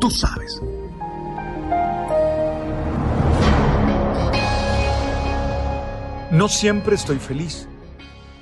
[0.00, 0.60] Tú sabes.
[6.30, 7.68] No siempre estoy feliz,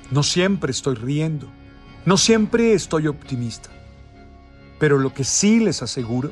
[0.09, 1.47] no siempre estoy riendo,
[2.05, 3.69] no siempre estoy optimista,
[4.79, 6.31] pero lo que sí les aseguro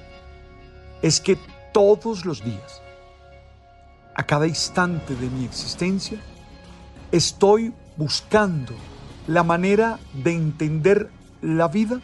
[1.02, 1.38] es que
[1.74, 2.82] todos los días,
[4.16, 6.20] a cada instante de mi existencia,
[7.12, 8.74] estoy buscando
[9.28, 11.10] la manera de entender
[11.42, 12.00] la vida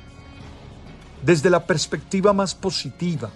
[1.23, 3.29] desde la perspectiva más positiva,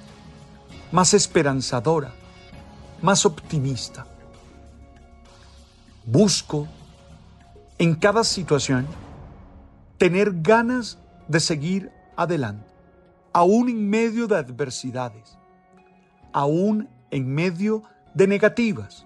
[0.92, 2.14] más esperanzadora,
[3.02, 4.06] más optimista
[6.08, 6.68] busco
[7.78, 8.88] en cada situación
[9.98, 12.66] tener ganas de seguir adelante,
[13.34, 15.38] aún en medio de adversidades,
[16.32, 19.06] aún en medio de negativas,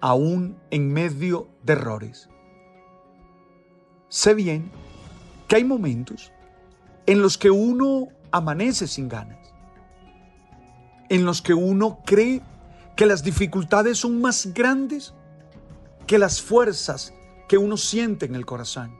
[0.00, 2.28] aún en medio de errores.
[4.08, 4.70] Sé bien
[5.48, 6.32] que hay momentos
[7.06, 9.38] en los que uno amanece sin ganas,
[11.08, 12.42] en los que uno cree
[12.96, 15.14] que las dificultades son más grandes
[16.06, 17.12] que las fuerzas
[17.48, 18.96] que uno siente en el corazón.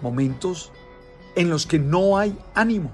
[0.00, 0.72] Momentos
[1.34, 2.90] en los que no hay ánimo,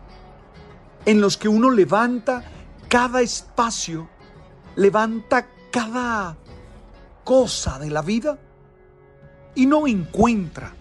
[1.04, 2.44] en los que uno levanta
[2.88, 4.08] cada espacio,
[4.76, 6.36] levanta cada
[7.24, 8.38] cosa de la vida
[9.54, 10.74] y no encuentra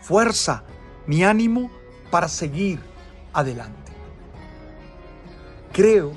[0.00, 0.64] fuerza
[1.06, 1.70] ni ánimo
[2.10, 2.80] para seguir
[3.32, 3.92] adelante.
[5.72, 6.12] Creo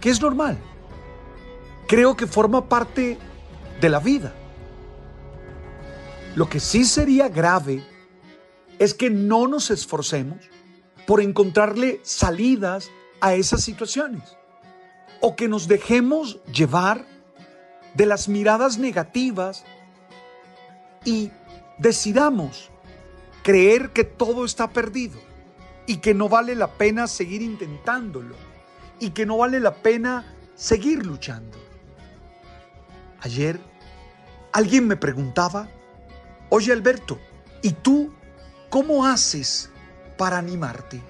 [0.00, 0.58] que es normal.
[1.86, 3.18] Creo que forma parte
[3.80, 4.32] de la vida.
[6.34, 7.84] Lo que sí sería grave
[8.78, 10.38] es que no nos esforcemos
[11.06, 12.90] por encontrarle salidas
[13.20, 14.36] a esas situaciones
[15.20, 17.06] o que nos dejemos llevar
[17.94, 19.64] de las miradas negativas
[21.04, 21.30] y
[21.78, 22.70] decidamos
[23.44, 25.20] creer que todo está perdido
[25.86, 28.34] y que no vale la pena seguir intentándolo
[28.98, 31.58] y que no vale la pena seguir luchando.
[33.20, 33.60] Ayer
[34.50, 35.68] alguien me preguntaba,
[36.48, 37.20] oye Alberto,
[37.60, 38.14] ¿y tú
[38.70, 39.70] cómo haces
[40.16, 41.02] para animarte?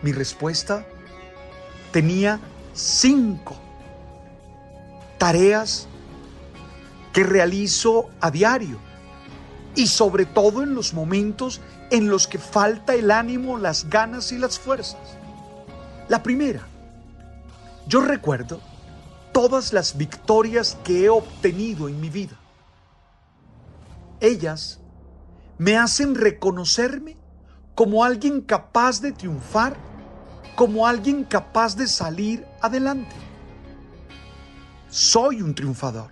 [0.00, 0.86] Mi respuesta
[1.92, 2.40] tenía
[2.72, 3.54] cinco
[5.18, 5.88] tareas
[7.12, 8.93] que realizo a diario
[9.76, 14.38] y sobre todo en los momentos en los que falta el ánimo, las ganas y
[14.38, 15.18] las fuerzas.
[16.08, 16.66] La primera,
[17.86, 18.60] yo recuerdo
[19.32, 22.36] todas las victorias que he obtenido en mi vida.
[24.20, 24.80] Ellas
[25.58, 27.16] me hacen reconocerme
[27.74, 29.76] como alguien capaz de triunfar,
[30.54, 33.14] como alguien capaz de salir adelante.
[34.88, 36.10] Soy un triunfador.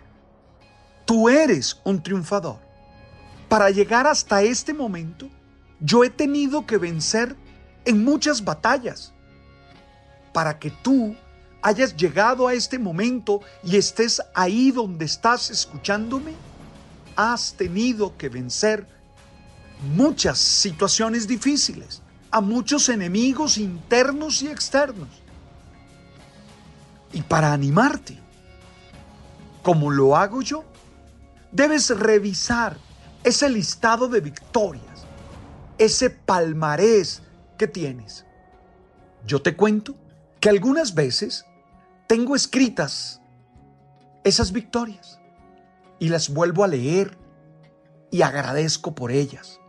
[1.04, 2.71] Tú eres un triunfador.
[3.52, 5.28] Para llegar hasta este momento,
[5.78, 7.36] yo he tenido que vencer
[7.84, 9.12] en muchas batallas
[10.32, 11.14] para que tú
[11.60, 16.32] hayas llegado a este momento y estés ahí donde estás escuchándome,
[17.14, 18.88] has tenido que vencer
[19.94, 25.10] muchas situaciones difíciles, a muchos enemigos internos y externos.
[27.12, 28.18] Y para animarte,
[29.62, 30.64] como lo hago yo,
[31.50, 32.78] debes revisar
[33.24, 35.06] ese listado de victorias,
[35.78, 37.22] ese palmarés
[37.56, 38.24] que tienes.
[39.26, 39.94] Yo te cuento
[40.40, 41.44] que algunas veces
[42.06, 43.20] tengo escritas
[44.24, 45.20] esas victorias
[45.98, 47.16] y las vuelvo a leer
[48.10, 49.60] y agradezco por ellas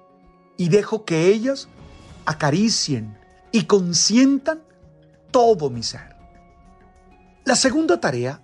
[0.57, 1.67] y dejo que ellas
[2.25, 3.17] acaricien
[3.51, 4.63] y consientan
[5.31, 6.15] todo mi ser.
[7.45, 8.41] La segunda tarea,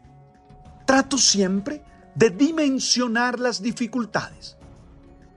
[0.85, 1.83] trato siempre
[2.15, 4.57] de dimensionar las dificultades,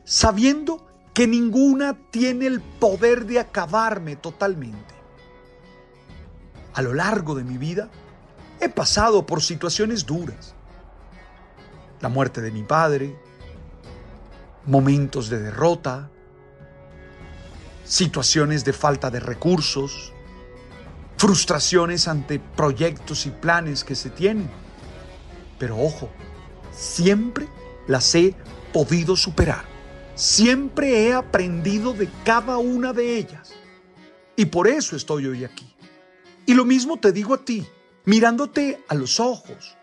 [0.05, 4.93] sabiendo que ninguna tiene el poder de acabarme totalmente.
[6.75, 7.91] a lo largo de mi vida,
[8.59, 10.55] he pasado por situaciones duras.
[12.01, 13.15] La muerte de mi padre,
[14.65, 16.09] momentos de derrota,
[17.85, 20.15] situaciones de falta de recursos,
[21.19, 24.49] frustraciones ante proyectos y planes que se tienen.
[25.59, 26.09] Pero ojo,
[26.73, 27.47] siempre
[27.87, 28.35] las he
[28.73, 29.72] podido superar.
[30.15, 33.53] Siempre he aprendido de cada una de ellas.
[34.37, 35.75] Y por eso estoy hoy aquí.
[36.47, 37.67] Y lo mismo te digo a ti,
[38.05, 39.77] mirándote a los ojos.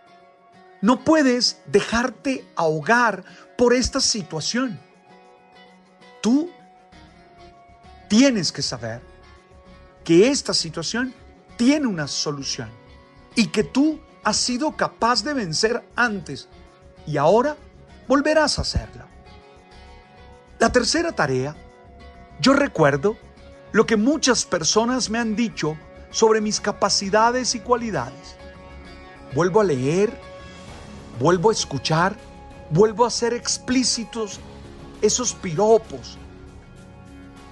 [0.81, 3.23] No puedes dejarte ahogar
[3.57, 4.79] por esta situación.
[6.21, 6.49] Tú
[8.07, 9.01] tienes que saber
[10.03, 11.13] que esta situación
[11.57, 12.69] tiene una solución
[13.35, 16.47] y que tú has sido capaz de vencer antes
[17.05, 17.57] y ahora
[18.07, 19.05] volverás a hacerlo.
[20.59, 21.55] La tercera tarea,
[22.41, 23.15] yo recuerdo
[23.71, 25.77] lo que muchas personas me han dicho
[26.11, 28.35] sobre mis capacidades y cualidades.
[29.33, 30.11] Vuelvo a leer,
[31.17, 32.17] vuelvo a escuchar,
[32.71, 34.41] vuelvo a ser explícitos
[35.01, 36.17] esos piropos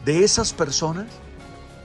[0.03, 1.07] de esas personas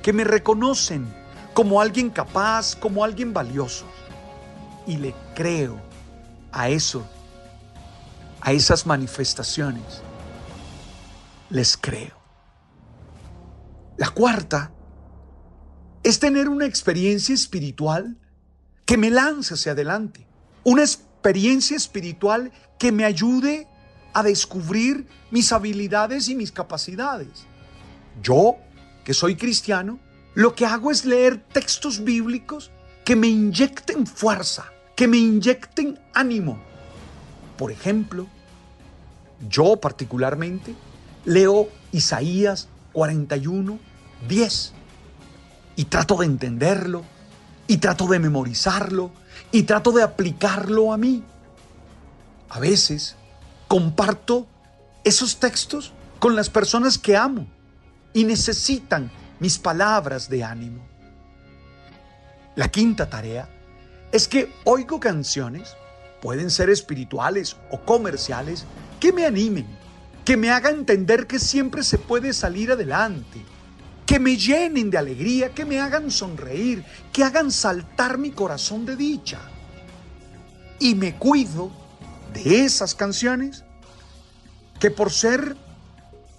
[0.03, 1.07] que me reconocen
[1.55, 3.85] como alguien capaz, como alguien valioso.
[4.89, 5.79] Y le creo
[6.51, 7.07] a eso,
[8.41, 10.03] a esas manifestaciones.
[11.52, 12.16] Les creo.
[13.99, 14.72] La cuarta
[16.02, 18.16] es tener una experiencia espiritual
[18.87, 20.26] que me lance hacia adelante.
[20.64, 23.69] Una experiencia espiritual que me ayude
[24.14, 27.44] a descubrir mis habilidades y mis capacidades.
[28.22, 28.56] Yo,
[29.04, 30.00] que soy cristiano,
[30.34, 32.70] lo que hago es leer textos bíblicos
[33.04, 36.58] que me inyecten fuerza, que me inyecten ánimo.
[37.58, 38.26] Por ejemplo,
[39.50, 40.75] yo particularmente
[41.25, 43.79] leo Isaías 41,
[44.29, 44.73] 10
[45.77, 47.05] y trato de entenderlo
[47.67, 49.11] y trato de memorizarlo
[49.51, 51.23] y trato de aplicarlo a mí.
[52.49, 53.17] A veces
[53.69, 54.47] comparto
[55.05, 57.47] esos textos con las personas que amo
[58.13, 59.11] y necesitan
[59.41, 60.83] mis palabras de ánimo.
[62.55, 63.49] La quinta tarea
[64.13, 65.75] es que oigo canciones,
[66.21, 68.67] pueden ser espirituales o comerciales,
[69.01, 69.67] que me animen,
[70.25, 73.45] que me hagan entender que siempre se puede salir adelante,
[74.07, 78.97] que me llenen de alegría, que me hagan sonreír, que hagan saltar mi corazón de
[78.97, 79.41] dicha.
[80.79, 81.71] Y me cuido
[82.33, 83.65] de esas canciones
[84.79, 85.57] que por ser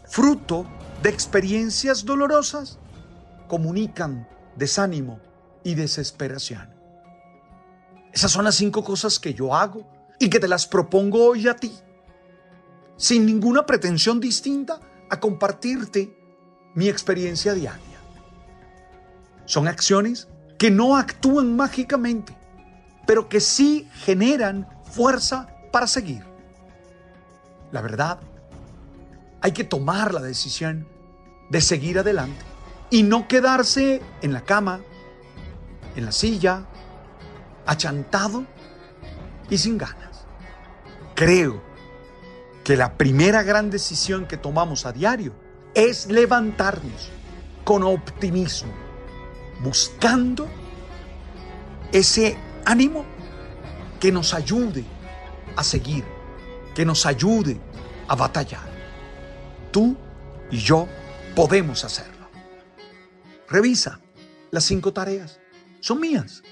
[0.05, 0.65] fruto
[1.01, 2.77] de experiencias dolorosas
[3.47, 5.19] comunican desánimo
[5.63, 6.69] y desesperación.
[8.11, 9.87] Esas son las cinco cosas que yo hago
[10.19, 11.73] y que te las propongo hoy a ti,
[12.97, 14.79] sin ninguna pretensión distinta
[15.09, 16.17] a compartirte
[16.75, 17.99] mi experiencia diaria.
[19.45, 22.35] Son acciones que no actúan mágicamente,
[23.05, 26.23] pero que sí generan fuerza para seguir.
[27.71, 28.19] La verdad,
[29.41, 30.87] hay que tomar la decisión
[31.49, 32.45] de seguir adelante
[32.89, 34.81] y no quedarse en la cama,
[35.95, 36.65] en la silla,
[37.65, 38.45] achantado
[39.49, 40.25] y sin ganas.
[41.15, 41.72] Creo
[42.63, 45.33] que la primera gran decisión que tomamos a diario
[45.73, 47.11] es levantarnos
[47.63, 48.71] con optimismo,
[49.61, 50.47] buscando
[51.91, 53.05] ese ánimo
[53.99, 54.83] que nos ayude
[55.55, 56.03] a seguir,
[56.75, 57.59] que nos ayude
[58.07, 58.71] a batallar.
[59.71, 59.95] Tú
[60.51, 60.87] y yo
[61.35, 62.29] podemos hacerlo.
[63.47, 63.99] Revisa
[64.51, 65.39] las cinco tareas.
[65.79, 66.43] Son mías.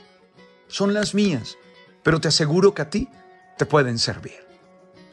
[0.68, 1.58] Son las mías.
[2.04, 3.10] Pero te aseguro que a ti
[3.58, 4.46] te pueden servir.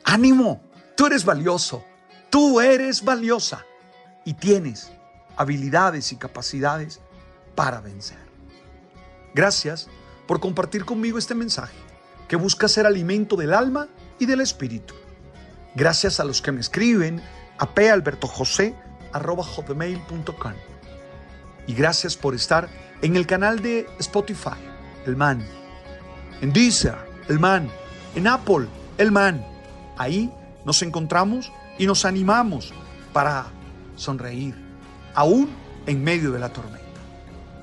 [0.05, 0.68] Ánimo.
[0.99, 1.83] Tú eres valioso.
[2.28, 3.64] Tú eres valiosa
[4.25, 4.90] y tienes
[5.37, 6.99] habilidades y capacidades
[7.55, 8.19] para vencer.
[9.33, 9.87] Gracias
[10.26, 11.76] por compartir conmigo este mensaje
[12.26, 13.87] que busca ser alimento del alma
[14.19, 14.95] y del espíritu.
[15.76, 17.23] Gracias a los que me escriben
[17.59, 20.52] a pealbertojose.com.
[21.69, 22.69] Y gracias por estar
[23.02, 24.59] en el canal de Spotify,
[25.07, 25.47] El Man,
[26.40, 26.97] en Deezer,
[27.28, 27.71] El Man,
[28.17, 28.67] en Apple,
[28.99, 29.47] El Man.
[29.97, 30.33] Ahí
[30.65, 32.73] nos encontramos y nos animamos
[33.12, 33.47] para
[33.97, 34.55] sonreír,
[35.15, 35.49] aún
[35.87, 37.00] en medio de la tormenta.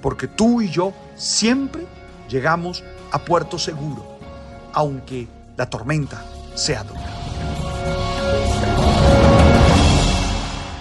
[0.02, 1.86] Porque tú y yo siempre
[2.30, 4.20] llegamos a puerto seguro,
[4.74, 6.24] aunque la tormenta
[6.56, 7.12] sea dura.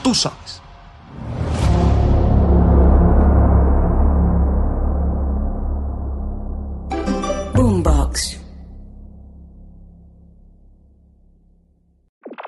[0.03, 0.64] Tú sabes.